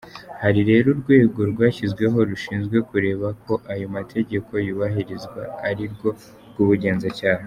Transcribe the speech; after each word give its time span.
Hari 0.43 0.61
rero 0.69 0.87
urwego 0.93 1.39
rwashyizweho 1.51 2.17
rushinzwe 2.29 2.77
kureba 2.89 3.27
ko 3.43 3.53
ayo 3.73 3.87
mategeko 3.95 4.51
yubahirizwa 4.65 5.41
arirwo 5.67 6.09
rw’ubugenzacyaha. 6.49 7.39